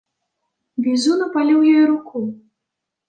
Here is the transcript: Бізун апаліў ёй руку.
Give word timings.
Бізун 0.87 1.19
апаліў 1.27 1.59
ёй 1.77 1.85
руку. 1.93 2.17